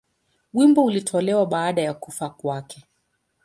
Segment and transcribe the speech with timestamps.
[0.53, 2.85] Wimbo ulitolewa baada ya kufa kwake.